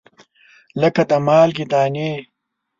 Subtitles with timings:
[0.81, 2.11] لګه د مالګې دانې